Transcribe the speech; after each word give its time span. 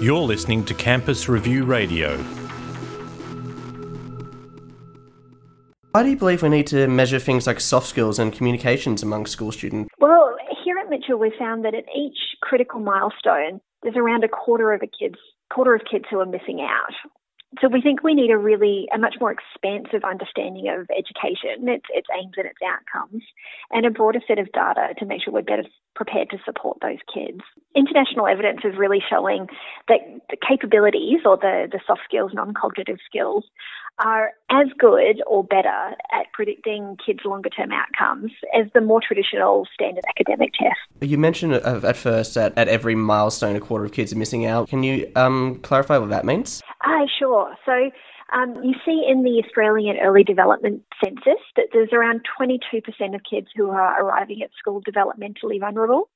You're 0.00 0.20
listening 0.20 0.64
to 0.64 0.74
Campus 0.74 1.28
Review 1.28 1.64
Radio. 1.64 2.16
Why 5.92 6.02
do 6.02 6.10
you 6.10 6.16
believe 6.16 6.42
we 6.42 6.48
need 6.48 6.66
to 6.68 6.86
measure 6.86 7.18
things 7.18 7.46
like 7.46 7.60
soft 7.60 7.86
skills 7.86 8.18
and 8.18 8.32
communications 8.32 9.02
among 9.02 9.26
school 9.26 9.52
students? 9.52 9.90
Well, 9.98 10.36
here 10.64 10.78
at 10.78 10.88
Mitchell, 10.88 11.18
we 11.18 11.32
found 11.38 11.64
that 11.64 11.74
at 11.74 11.84
each 11.96 12.16
critical 12.40 12.80
milestone, 12.80 13.60
there's 13.82 13.96
around 13.96 14.24
a 14.24 14.28
quarter 14.28 14.72
of 14.72 14.82
a 14.82 14.86
kids, 14.86 15.16
quarter 15.52 15.74
of 15.74 15.82
kids 15.90 16.04
who 16.10 16.20
are 16.20 16.26
missing 16.26 16.60
out. 16.60 16.94
So 17.60 17.68
we 17.68 17.82
think 17.82 18.04
we 18.04 18.14
need 18.14 18.30
a 18.30 18.38
really 18.38 18.86
a 18.94 18.98
much 18.98 19.16
more 19.20 19.32
expansive 19.32 20.04
understanding 20.04 20.68
of 20.68 20.88
education, 20.90 21.68
its 21.68 21.86
its 21.92 22.06
aims 22.16 22.34
and 22.36 22.46
its 22.46 22.58
outcomes, 22.64 23.24
and 23.72 23.84
a 23.84 23.90
broader 23.90 24.20
set 24.26 24.38
of 24.38 24.52
data 24.52 24.94
to 24.98 25.04
make 25.04 25.22
sure 25.24 25.32
we're 25.32 25.42
better 25.42 25.64
prepared 25.96 26.30
to 26.30 26.38
support 26.44 26.78
those 26.80 26.98
kids. 27.12 27.40
International 27.74 28.28
evidence 28.28 28.60
is 28.64 28.78
really 28.78 29.02
showing 29.10 29.48
that 29.88 29.98
the 30.30 30.36
capabilities 30.36 31.20
or 31.24 31.36
the, 31.36 31.68
the 31.70 31.80
soft 31.86 32.02
skills, 32.04 32.30
non-cognitive 32.32 32.98
skills, 33.04 33.44
are 33.98 34.30
as 34.50 34.68
good 34.78 35.20
or 35.26 35.44
better 35.44 35.94
at 36.12 36.32
predicting 36.32 36.96
kids' 37.04 37.20
longer 37.24 37.50
term 37.50 37.70
outcomes 37.72 38.30
as 38.58 38.66
the 38.74 38.80
more 38.80 39.00
traditional 39.06 39.66
standard 39.74 40.04
academic 40.08 40.52
tests. 40.54 40.80
You 41.00 41.18
mentioned 41.18 41.54
at 41.54 41.96
first 41.96 42.34
that 42.34 42.56
at 42.56 42.68
every 42.68 42.94
milestone, 42.94 43.56
a 43.56 43.60
quarter 43.60 43.84
of 43.84 43.92
kids 43.92 44.12
are 44.12 44.16
missing 44.16 44.46
out. 44.46 44.68
Can 44.68 44.82
you 44.82 45.10
um, 45.16 45.58
clarify 45.62 45.98
what 45.98 46.10
that 46.10 46.24
means? 46.24 46.62
Uh, 46.90 47.06
sure. 47.18 47.54
So 47.64 47.90
um, 48.32 48.56
you 48.64 48.74
see 48.84 49.04
in 49.08 49.22
the 49.22 49.40
Australian 49.44 49.96
Early 49.98 50.24
Development 50.24 50.82
Census 51.02 51.40
that 51.56 51.66
there's 51.72 51.90
around 51.92 52.22
22% 52.40 53.14
of 53.14 53.20
kids 53.28 53.46
who 53.54 53.70
are 53.70 54.02
arriving 54.02 54.42
at 54.42 54.50
school 54.58 54.82
developmentally 54.82 55.60
vulnerable. 55.60 56.08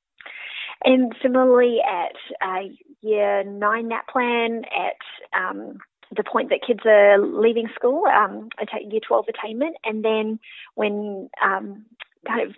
And 0.82 1.14
similarly, 1.22 1.78
at 1.80 2.16
uh, 2.46 2.62
year 3.02 3.44
nine 3.44 3.88
NAPLAN, 3.88 4.64
at 4.64 5.38
um, 5.38 5.78
the 6.14 6.24
point 6.24 6.50
that 6.50 6.66
kids 6.66 6.80
are 6.84 7.18
leaving 7.18 7.68
school, 7.76 8.06
um, 8.06 8.48
year 8.90 9.00
12 9.06 9.26
attainment, 9.28 9.76
and 9.84 10.04
then 10.04 10.40
when 10.74 11.30
um, 11.40 11.86
kind 12.26 12.48
of 12.48 12.56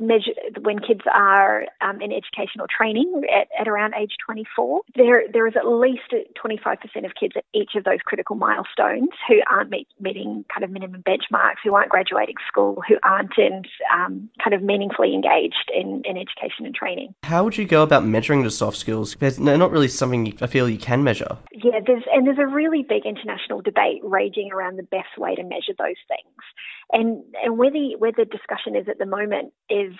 measure 0.00 0.32
when 0.60 0.78
kids 0.78 1.02
are 1.12 1.66
um, 1.80 2.00
in 2.00 2.12
educational 2.12 2.66
training 2.68 3.22
at, 3.32 3.48
at 3.58 3.68
around 3.68 3.94
age 3.94 4.12
24. 4.24 4.82
There, 4.94 5.24
there 5.32 5.46
is 5.46 5.54
at 5.56 5.66
least 5.66 6.12
25% 6.12 7.04
of 7.04 7.12
kids 7.18 7.34
at 7.36 7.44
each 7.54 7.72
of 7.76 7.84
those 7.84 7.98
critical 8.04 8.36
milestones 8.36 9.10
who 9.28 9.40
aren't 9.50 9.70
meet, 9.70 9.88
meeting 10.00 10.44
kind 10.52 10.64
of 10.64 10.70
minimum 10.70 11.02
benchmarks, 11.02 11.60
who 11.64 11.74
aren't 11.74 11.90
graduating 11.90 12.36
school, 12.46 12.82
who 12.88 12.96
aren't 13.02 13.36
in, 13.38 13.62
um, 13.92 14.28
kind 14.42 14.54
of 14.54 14.62
meaningfully 14.62 15.14
engaged 15.14 15.70
in, 15.74 16.02
in 16.04 16.16
education 16.16 16.66
and 16.66 16.74
training. 16.74 17.14
How 17.24 17.44
would 17.44 17.56
you 17.56 17.66
go 17.66 17.82
about 17.82 18.04
measuring 18.04 18.42
the 18.42 18.50
soft 18.50 18.76
skills? 18.76 19.16
There's 19.18 19.38
not 19.38 19.70
really 19.70 19.88
something 19.88 20.36
I 20.40 20.46
feel 20.46 20.68
you 20.68 20.78
can 20.78 21.04
measure. 21.04 21.38
Yeah, 21.52 21.80
there's 21.84 22.04
and 22.12 22.26
there's 22.26 22.38
a 22.38 22.46
really 22.46 22.82
big 22.82 23.04
international 23.04 23.60
debate 23.60 24.00
raging 24.02 24.50
around 24.52 24.76
the 24.76 24.84
best 24.84 25.18
way 25.18 25.34
to 25.34 25.42
measure 25.42 25.72
those 25.78 25.96
things. 26.08 26.42
And 26.90 27.22
and 27.42 27.58
where 27.58 27.70
the 27.70 27.96
where 27.98 28.12
the 28.12 28.24
discussion 28.24 28.74
is 28.74 28.88
at 28.88 28.98
the 28.98 29.06
moment 29.06 29.52
is 29.68 29.92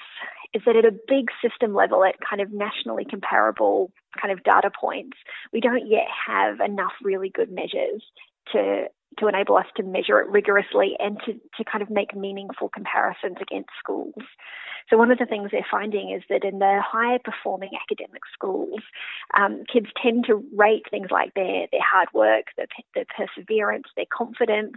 is 0.54 0.62
that 0.64 0.76
at 0.76 0.86
a 0.86 0.96
big 1.06 1.26
system 1.42 1.74
level, 1.74 2.04
at 2.04 2.14
kind 2.28 2.40
of 2.40 2.50
nationally 2.52 3.04
comparable 3.04 3.92
kind 4.20 4.32
of 4.32 4.42
data 4.44 4.70
points, 4.80 5.16
we 5.52 5.60
don't 5.60 5.86
yet 5.86 6.06
have 6.26 6.60
enough 6.60 6.92
really 7.02 7.28
good 7.28 7.50
measures 7.50 8.02
to 8.52 8.86
to 9.18 9.26
enable 9.26 9.56
us 9.56 9.66
to 9.76 9.82
measure 9.82 10.20
it 10.20 10.28
rigorously 10.28 10.94
and 10.98 11.18
to, 11.26 11.32
to 11.56 11.64
kind 11.70 11.82
of 11.82 11.90
make 11.90 12.14
meaningful 12.14 12.68
comparisons 12.68 13.36
against 13.40 13.70
schools. 13.78 14.22
So 14.90 14.96
one 14.96 15.10
of 15.10 15.18
the 15.18 15.26
things 15.26 15.50
they're 15.50 15.66
finding 15.70 16.10
is 16.10 16.22
that 16.30 16.44
in 16.44 16.60
the 16.60 16.80
higher 16.82 17.18
performing 17.22 17.70
academic 17.82 18.22
schools, 18.32 18.80
um, 19.36 19.64
kids 19.70 19.88
tend 20.02 20.24
to 20.26 20.42
rate 20.56 20.84
things 20.90 21.08
like 21.10 21.34
their, 21.34 21.66
their 21.70 21.82
hard 21.82 22.08
work, 22.14 22.46
their, 22.56 22.66
their 22.94 23.04
perseverance, 23.14 23.84
their 23.96 24.06
confidence 24.10 24.76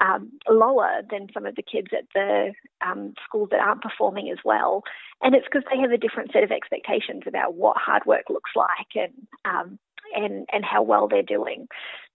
um, 0.00 0.32
lower 0.48 1.02
than 1.10 1.28
some 1.34 1.44
of 1.44 1.56
the 1.56 1.62
kids 1.62 1.88
at 1.92 2.04
the 2.14 2.52
um, 2.86 3.12
schools 3.24 3.48
that 3.50 3.60
aren't 3.60 3.82
performing 3.82 4.30
as 4.30 4.38
well. 4.44 4.82
And 5.20 5.34
it's 5.34 5.46
because 5.50 5.64
they 5.70 5.80
have 5.80 5.92
a 5.92 5.98
different 5.98 6.32
set 6.32 6.44
of 6.44 6.50
expectations 6.50 7.22
about 7.26 7.54
what 7.54 7.76
hard 7.76 8.04
work 8.06 8.24
looks 8.30 8.52
like 8.56 8.88
and 8.94 9.12
um, 9.44 9.78
and, 10.14 10.46
and 10.52 10.64
how 10.64 10.82
well 10.82 11.08
they're 11.08 11.22
doing. 11.22 11.66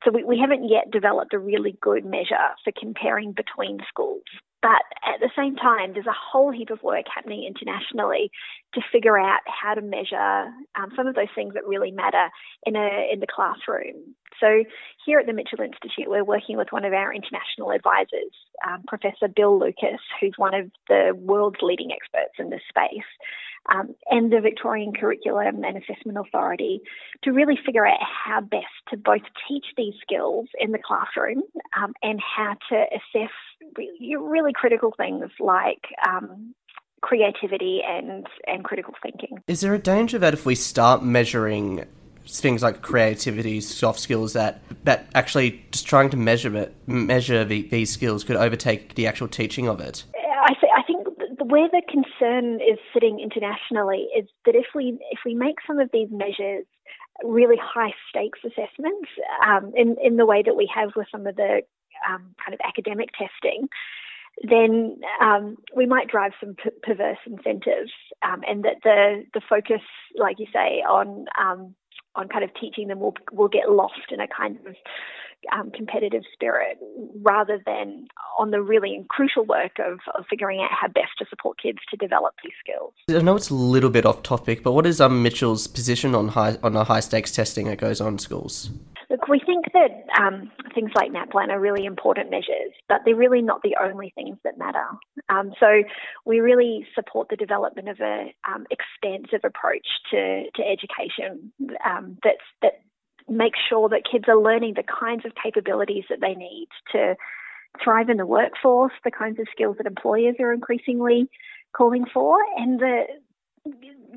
So 0.04 0.12
we, 0.12 0.24
we 0.24 0.40
haven't 0.40 0.70
yet 0.70 0.92
developed 0.92 1.34
a 1.34 1.40
really 1.40 1.78
good 1.82 2.06
measure 2.06 2.54
for 2.64 2.72
comparing 2.78 3.32
between 3.34 3.80
schools. 3.88 4.24
But 4.62 4.84
at 5.06 5.20
the 5.20 5.30
same 5.36 5.56
time, 5.56 5.94
there's 5.94 6.08
a 6.08 6.18
whole 6.32 6.52
heap 6.52 6.72
of 6.72 6.82
work 6.82 7.06
happening 7.14 7.46
internationally 7.46 8.32
to 8.74 8.82
figure 8.92 9.18
out 9.18 9.42
how 9.46 9.76
to 9.76 9.82
measure 9.82 10.52
um, 10.76 10.92
some 10.96 11.06
of 11.06 11.16
those 11.16 11.32
things 11.36 11.54
that 11.54 11.68
really 11.68 11.92
matter 11.92 12.30
in 12.66 12.76
a 12.76 13.10
in 13.12 13.20
the 13.20 13.28
classroom. 13.28 14.16
So 14.40 14.64
here 15.06 15.20
at 15.20 15.28
the 15.28 15.34
Mitchell 15.34 15.62
Institute, 15.62 16.10
we're 16.10 16.24
working 16.24 16.58
with 16.58 16.68
one 16.72 16.86
of 16.86 16.94
our 16.94 17.14
international 17.14 17.72
advisors, 17.72 18.34
um, 18.68 18.84
Professor 18.88 19.28
Bill 19.28 19.60
Lucas, 19.60 20.02
who's 20.20 20.34
one 20.38 20.54
of 20.54 20.72
the 20.90 21.14
world's 21.16 21.62
leading 21.62 21.92
experts 21.92 22.34
in 22.40 22.50
this 22.50 22.62
space 22.68 23.06
um, 23.74 23.96
and 24.10 24.32
the 24.32 24.42
Victorian 24.42 24.94
Curriculum 24.94 25.64
and 25.64 25.78
Assessment 25.78 26.18
Authority 26.18 26.82
to 27.24 27.32
really 27.32 27.58
figure 27.66 27.86
out 27.86 28.00
how 28.02 28.42
best 28.42 28.66
to 28.90 28.98
both 28.98 29.22
teach 29.48 29.66
these 29.76 29.94
skills 30.02 30.48
in 30.60 30.72
the 30.72 30.80
classroom 30.80 31.44
um, 31.82 31.94
and 32.02 32.20
how 32.20 32.56
to 32.70 32.86
assess 32.92 33.32
really, 33.76 34.16
really 34.16 34.54
critical 34.54 34.94
things 34.96 35.30
like 35.40 35.82
um, 36.08 36.54
creativity 37.02 37.82
and, 37.88 38.28
and 38.46 38.64
critical 38.64 38.94
thinking. 39.04 39.38
Is 39.48 39.62
there 39.62 39.74
a 39.74 39.80
danger 39.80 40.18
that 40.20 40.34
if 40.34 40.46
we 40.46 40.56
start 40.56 41.04
measuring 41.04 41.86
things 42.28 42.62
like 42.62 42.82
creativity, 42.82 43.62
soft 43.62 44.00
skills 44.00 44.34
that 44.34 44.62
that 44.84 45.08
actually 45.16 45.64
just 45.72 45.88
trying 45.88 46.10
to 46.10 46.18
measure 46.18 46.56
it, 46.58 46.76
measure 46.86 47.46
the, 47.46 47.64
these 47.70 47.92
skills 47.92 48.24
could 48.24 48.36
overtake 48.36 48.96
the 48.96 49.08
actual 49.08 49.28
teaching 49.28 49.68
of 49.68 49.80
it? 49.80 50.04
I, 50.44 50.54
th- 50.54 50.72
I 50.76 50.84
think 50.84 51.08
where 51.50 51.70
the 51.70 51.82
concern 51.90 52.56
is 52.56 52.78
sitting 52.94 53.20
internationally 53.20 54.08
is 54.18 54.28
that 54.46 54.56
if 54.56 54.68
we 54.76 54.98
if 55.12 55.20
we 55.26 55.34
make 55.34 55.56
some 55.66 55.80
of 55.80 55.90
these 55.94 56.10
measures 56.12 56.66
really 57.24 57.58
high 57.62 57.94
stakes 58.10 58.40
assessments 58.46 59.10
um, 59.46 59.72
in 59.76 59.96
in 60.04 60.18
the 60.18 60.26
way 60.26 60.44
that 60.44 60.56
we 60.56 60.70
have 60.74 60.90
with 60.96 61.08
some 61.12 61.26
of 61.26 61.36
the 61.36 61.62
um, 62.08 62.36
kind 62.44 62.54
of 62.54 62.60
academic 62.66 63.10
testing, 63.14 63.68
then 64.44 65.00
um, 65.22 65.58
we 65.76 65.86
might 65.86 66.08
drive 66.08 66.32
some 66.40 66.56
perverse 66.84 67.18
incentives, 67.26 67.92
um, 68.24 68.42
and 68.48 68.64
that 68.64 68.78
the 68.84 69.24
the 69.34 69.42
focus, 69.50 69.82
like 70.18 70.40
you 70.40 70.48
say, 70.54 70.84
on 70.88 71.26
um, 71.40 71.74
on 72.16 72.28
kind 72.28 72.44
of 72.44 72.52
teaching 72.60 72.88
them 72.88 73.00
will 73.00 73.16
will 73.32 73.48
get 73.48 73.70
lost 73.70 74.12
in 74.12 74.20
a 74.20 74.28
kind 74.28 74.58
of 74.68 74.76
um, 75.54 75.72
competitive 75.72 76.24
spirit 76.34 76.78
rather 77.22 77.62
than 77.66 78.08
on 78.38 78.52
the 78.52 78.62
really 78.62 79.06
crucial 79.10 79.46
work 79.46 79.74
of, 79.80 80.00
of 80.18 80.26
figuring 80.30 80.62
out 80.62 80.70
how 80.72 80.88
best 80.88 81.12
to 81.20 81.26
support 81.30 81.58
kids 81.62 81.80
to 81.90 81.98
develop 81.98 82.36
these 82.44 82.54
skills. 82.60 82.94
I 83.10 83.22
know 83.24 83.36
it's 83.36 83.50
a 83.50 83.56
little 83.56 83.90
bit 83.90 84.06
off 84.06 84.24
topic, 84.24 84.64
but 84.64 84.74
what 84.74 84.86
is 84.86 85.02
um, 85.02 85.24
Mitchell's 85.24 85.68
position 85.68 86.16
on 86.16 86.30
high 86.30 86.58
on 86.64 86.74
the 86.74 86.84
high 86.84 87.00
stakes 87.00 87.32
testing 87.32 87.68
that 87.68 87.78
goes 87.78 88.02
on 88.02 88.14
in 88.14 88.20
schools? 88.20 88.70
Look, 89.10 89.28
we 89.30 89.40
think 89.40 89.66
that 89.74 90.04
um, 90.20 90.52
things 90.76 90.92
like 90.96 91.12
NAPLAN 91.12 91.50
are 91.50 91.60
really 91.60 91.86
important 91.86 92.30
measures, 92.30 92.74
but 92.90 93.02
they're 93.06 93.16
really 93.16 93.42
not 93.42 93.62
the 93.64 93.78
only 93.82 94.12
things 94.16 94.38
that 94.44 94.58
matter. 94.58 94.86
Um, 95.30 95.54
so 95.60 95.84
we 96.26 96.40
really 96.40 96.86
support 96.94 97.30
the 97.30 97.38
development 97.38 97.88
of 97.88 98.02
an 98.02 98.32
um, 98.48 98.66
expansive 98.70 99.42
approach 99.46 99.88
to, 100.12 100.44
to 100.56 100.62
education 100.62 101.54
um, 101.86 102.18
that's, 102.22 102.44
that 102.62 102.82
make 103.30 103.54
sure 103.70 103.90
that 103.90 104.04
kids 104.10 104.26
are 104.28 104.42
learning 104.42 104.74
the 104.76 104.84
kinds 104.84 105.26
of 105.26 105.34
capabilities 105.42 106.06
that 106.10 106.22
they 106.22 106.34
need 106.34 106.68
to 106.92 107.16
thrive 107.84 108.10
in 108.10 108.18
the 108.18 108.26
workforce, 108.26 108.94
the 109.04 109.12
kinds 109.12 109.40
of 109.40 109.48
skills 109.52 109.76
that 109.78 109.86
employers 109.86 110.36
are 110.40 110.54
increasingly 110.54 111.30
calling 111.76 112.06
for, 112.12 112.38
and 112.58 112.80
the 112.80 113.04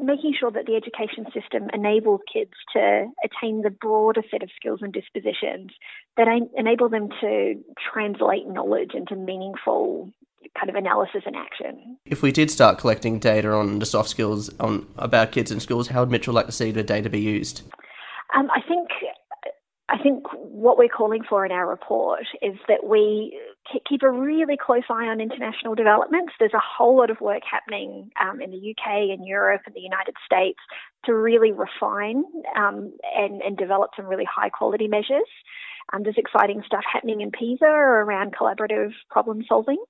making 0.00 0.34
sure 0.38 0.50
that 0.50 0.66
the 0.66 0.76
education 0.76 1.26
system 1.34 1.68
enables 1.74 2.20
kids 2.32 2.52
to 2.72 3.06
attain 3.24 3.62
the 3.62 3.70
broader 3.70 4.22
set 4.30 4.42
of 4.42 4.48
skills 4.54 4.80
and 4.82 4.92
dispositions 4.92 5.70
that 6.16 6.26
enable 6.56 6.88
them 6.88 7.08
to 7.20 7.54
translate 7.92 8.46
knowledge 8.46 8.92
into 8.94 9.16
meaningful 9.16 10.10
kind 10.58 10.70
of 10.70 10.74
analysis 10.74 11.22
and 11.26 11.36
action. 11.36 11.98
If 12.06 12.22
we 12.22 12.32
did 12.32 12.50
start 12.50 12.78
collecting 12.78 13.18
data 13.18 13.52
on 13.52 13.78
the 13.78 13.86
soft 13.86 14.08
skills 14.08 14.50
on 14.58 14.86
about 14.96 15.32
kids 15.32 15.50
in 15.50 15.60
schools, 15.60 15.88
how 15.88 16.00
would 16.00 16.10
Mitchell 16.10 16.34
like 16.34 16.46
to 16.46 16.52
see 16.52 16.70
the 16.70 16.82
data 16.82 17.10
be 17.10 17.20
used? 17.20 17.62
Um, 18.34 18.48
I 18.50 18.60
think 18.66 18.79
think 20.02 20.24
what 20.32 20.78
we're 20.78 20.88
calling 20.88 21.22
for 21.28 21.44
in 21.44 21.52
our 21.52 21.68
report 21.68 22.24
is 22.42 22.56
that 22.68 22.84
we 22.84 23.38
keep 23.88 24.02
a 24.02 24.10
really 24.10 24.56
close 24.56 24.82
eye 24.90 25.06
on 25.06 25.20
international 25.20 25.74
developments. 25.74 26.32
There's 26.38 26.54
a 26.54 26.60
whole 26.60 26.96
lot 26.96 27.10
of 27.10 27.20
work 27.20 27.42
happening 27.48 28.10
um, 28.20 28.40
in 28.40 28.50
the 28.50 28.70
UK 28.70 29.10
and 29.10 29.26
Europe 29.26 29.62
and 29.66 29.74
the 29.74 29.80
United 29.80 30.14
States 30.24 30.58
to 31.04 31.14
really 31.14 31.52
refine 31.52 32.24
um, 32.56 32.92
and, 33.16 33.40
and, 33.42 33.56
develop 33.56 33.90
some 33.96 34.06
really 34.06 34.24
high 34.24 34.50
quality 34.50 34.86
measures. 34.86 35.28
Um, 35.92 36.02
there's 36.02 36.18
exciting 36.18 36.62
stuff 36.66 36.84
happening 36.90 37.20
in 37.20 37.30
PISA 37.30 37.64
around 37.64 38.34
collaborative 38.34 38.92
problem 39.08 39.44
solving. 39.48 39.82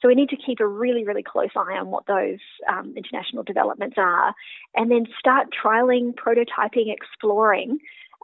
So 0.00 0.08
we 0.08 0.14
need 0.14 0.30
to 0.30 0.36
keep 0.36 0.60
a 0.60 0.66
really, 0.66 1.04
really 1.04 1.22
close 1.22 1.50
eye 1.56 1.76
on 1.78 1.88
what 1.88 2.06
those 2.06 2.38
um, 2.70 2.94
international 2.96 3.42
developments 3.42 3.96
are 3.98 4.34
and 4.74 4.90
then 4.90 5.06
start 5.18 5.48
trialing, 5.52 6.14
prototyping, 6.14 6.92
exploring 6.92 7.78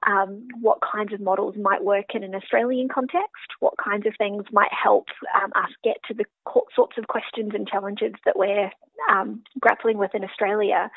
um, 0.07 0.47
what 0.61 0.79
kinds 0.81 1.13
of 1.13 1.21
models 1.21 1.57
might 1.61 1.85
work 1.85 2.15
in 2.15 2.23
an 2.23 2.35
Australian 2.35 2.89
context, 2.89 3.59
what 3.61 3.75
kinds 3.83 4.07
of 4.07 4.15
things 4.17 4.45
might 4.53 4.71
help 4.73 5.07
um, 5.43 5.51
us 5.55 5.71
get 5.83 5.97
to 6.09 6.15
the 6.15 6.25
sorts 6.75 6.97
of 6.99 7.09
questions 7.09 7.53
and 7.55 7.67
challenges 7.67 8.15
that 8.25 8.39
we're 8.39 8.71
um, 9.11 9.43
grappling 9.61 9.99
with 9.99 10.15
in 10.15 10.25
Australia. 10.25 10.91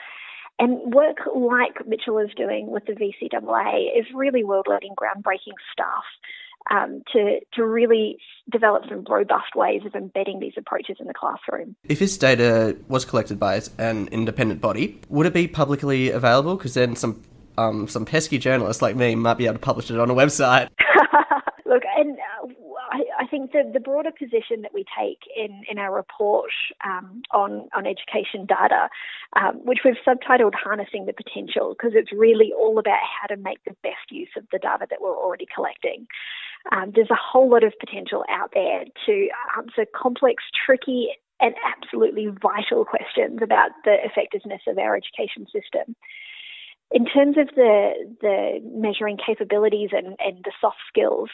And 0.60 0.94
work 0.94 1.18
like 1.36 1.88
Mitchell 1.88 2.20
is 2.20 2.30
doing 2.36 2.70
with 2.70 2.86
the 2.86 2.94
VCAA 2.94 3.98
is 3.98 4.06
really 4.14 4.44
world 4.44 4.68
leading, 4.70 4.96
groundbreaking 4.96 5.56
stuff. 5.72 6.04
Um, 6.70 7.02
to 7.12 7.40
to 7.54 7.66
really 7.66 8.20
develop 8.52 8.84
some 8.88 9.04
robust 9.10 9.56
ways 9.56 9.82
of 9.84 9.96
embedding 9.96 10.40
these 10.40 10.54
approaches 10.56 10.98
in 11.00 11.08
the 11.08 11.14
classroom. 11.14 11.76
If 11.86 11.98
this 11.98 12.16
data 12.20 12.78
was 12.88 13.04
collected 13.04 13.40
by 13.40 13.62
an 13.80 14.10
independent 14.10 14.62
body, 14.62 15.02
would 15.10 15.26
it 15.26 15.34
be 15.34 15.48
publicly 15.48 16.12
available? 16.12 16.56
Because 16.58 16.76
then 16.76 16.96
some 16.96 17.24
um, 17.58 17.88
some 17.88 18.06
pesky 18.06 18.38
journalists 18.38 18.82
like 18.82 18.96
me 18.96 19.16
might 19.16 19.38
be 19.38 19.46
able 19.46 19.56
to 19.56 19.60
publish 19.60 19.90
it 19.92 20.00
on 20.00 20.10
a 20.10 20.14
website. 20.14 20.70
Look, 21.66 21.84
and 21.98 22.18
uh, 22.18 22.48
I, 22.92 23.24
I, 23.24 23.28
think 23.28 23.54
the, 23.54 23.70
the 23.72 23.80
broader 23.80 24.12
position 24.12 24.62
that 24.64 24.74
we 24.74 24.84
take 25.00 25.20
in, 25.36 25.64
in 25.70 25.78
our 25.78 25.96
report 25.96 26.52
um, 26.84 27.22
on, 27.32 27.70
on 27.74 27.88
education 27.88 28.46
data, 28.46 28.90
um, 29.38 29.62
which 29.64 29.80
we've 29.86 29.96
subtitled 30.06 30.54
Harnessing 30.54 31.06
the 31.06 31.14
Potential, 31.14 31.74
because 31.78 31.94
it's 31.96 32.12
really 32.12 32.52
all 32.58 32.78
about 32.78 33.00
how 33.00 33.34
to 33.34 33.42
make 33.42 33.64
the 33.66 33.76
best 33.84 34.12
use 34.12 34.30
of 34.36 34.44
the 34.52 34.60
data 34.60 34.86
that 34.90 35.02
we're 35.02 35.16
already 35.16 35.48
collecting. 35.54 36.08
Um, 36.72 36.92
there's 36.94 37.10
a 37.10 37.16
whole 37.16 37.50
lot 37.50 37.64
of 37.64 37.74
potential 37.80 38.26
out 38.30 38.52
there 38.54 38.84
to 39.06 39.28
answer 39.58 39.86
complex, 39.96 40.44
tricky, 40.66 41.10
and 41.40 41.56
absolutely 41.66 42.28
vital 42.28 42.86
questions 42.86 43.40
about 43.42 43.72
the 43.84 43.96
effectiveness 44.04 44.62
of 44.68 44.78
our 44.78 44.96
education 44.96 45.46
system. 45.46 45.96
In 46.92 47.06
terms 47.06 47.38
of 47.38 47.48
the 47.56 47.92
the 48.20 48.60
measuring 48.64 49.18
capabilities 49.18 49.90
and, 49.94 50.16
and 50.20 50.44
the 50.44 50.52
soft 50.60 50.80
skills, 50.90 51.30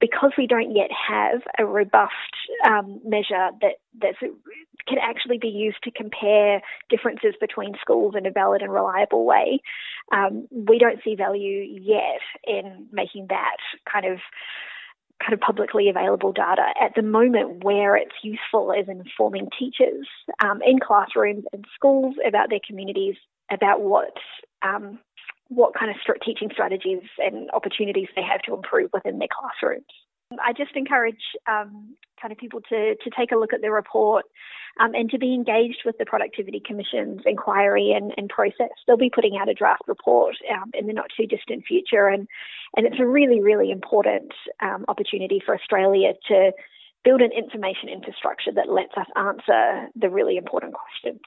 because 0.00 0.32
we 0.36 0.46
don't 0.46 0.74
yet 0.74 0.90
have 0.92 1.42
a 1.58 1.64
robust 1.64 2.12
um, 2.66 3.00
measure 3.04 3.50
that 3.60 3.76
that 4.00 4.14
can 4.86 4.98
actually 5.00 5.38
be 5.38 5.48
used 5.48 5.78
to 5.84 5.90
compare 5.90 6.60
differences 6.88 7.34
between 7.40 7.74
schools 7.80 8.14
in 8.16 8.26
a 8.26 8.30
valid 8.30 8.62
and 8.62 8.72
reliable 8.72 9.24
way, 9.24 9.60
um, 10.12 10.46
we 10.50 10.78
don't 10.78 11.00
see 11.04 11.14
value 11.14 11.64
yet 11.80 12.20
in 12.46 12.86
making 12.92 13.26
that 13.28 13.56
kind 13.90 14.06
of 14.06 14.18
kind 15.20 15.34
of 15.34 15.40
publicly 15.40 15.88
available 15.88 16.32
data. 16.32 16.66
At 16.80 16.94
the 16.94 17.02
moment, 17.02 17.64
where 17.64 17.96
it's 17.96 18.14
useful 18.22 18.70
is 18.70 18.88
informing 18.88 19.48
teachers 19.58 20.06
um, 20.40 20.60
in 20.64 20.78
classrooms 20.78 21.44
and 21.52 21.64
schools 21.74 22.14
about 22.26 22.50
their 22.50 22.60
communities, 22.66 23.16
about 23.50 23.82
what 23.82 24.14
um, 24.62 24.98
what 25.48 25.74
kind 25.74 25.90
of 25.90 25.96
teaching 26.24 26.50
strategies 26.52 27.02
and 27.18 27.50
opportunities 27.52 28.08
they 28.14 28.22
have 28.22 28.42
to 28.42 28.54
improve 28.54 28.90
within 28.92 29.18
their 29.18 29.28
classrooms. 29.32 29.86
I 30.44 30.52
just 30.52 30.76
encourage 30.76 31.22
um, 31.46 31.96
kind 32.20 32.32
of 32.32 32.38
people 32.38 32.60
to, 32.68 32.96
to 32.96 33.10
take 33.16 33.32
a 33.32 33.36
look 33.36 33.54
at 33.54 33.62
the 33.62 33.70
report 33.70 34.26
um, 34.78 34.94
and 34.94 35.10
to 35.10 35.18
be 35.18 35.32
engaged 35.32 35.82
with 35.86 35.96
the 35.98 36.04
Productivity 36.04 36.60
Commission's 36.64 37.22
inquiry 37.24 37.92
and, 37.96 38.12
and 38.16 38.28
process. 38.28 38.70
They'll 38.86 38.98
be 38.98 39.10
putting 39.10 39.38
out 39.40 39.48
a 39.48 39.54
draft 39.54 39.82
report 39.86 40.36
um, 40.52 40.70
in 40.74 40.86
the 40.86 40.92
not 40.92 41.06
too 41.16 41.26
distant 41.26 41.64
future, 41.66 42.08
and, 42.08 42.28
and 42.76 42.86
it's 42.86 43.00
a 43.00 43.06
really, 43.06 43.40
really 43.40 43.70
important 43.70 44.32
um, 44.60 44.84
opportunity 44.88 45.40
for 45.44 45.54
Australia 45.54 46.12
to 46.28 46.52
build 47.04 47.22
an 47.22 47.30
information 47.32 47.88
infrastructure 47.88 48.52
that 48.52 48.68
lets 48.68 48.92
us 48.98 49.06
answer 49.16 49.88
the 49.96 50.10
really 50.10 50.36
important 50.36 50.74
questions. 50.74 51.20